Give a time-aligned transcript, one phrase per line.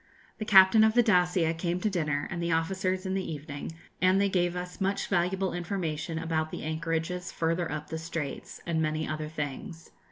[0.39, 4.19] The captain of the 'Dacia' came to dinner, and the officers in the evening; and
[4.19, 9.07] they gave us much valuable information about the anchorages further up the Straits, and many
[9.07, 9.91] other things.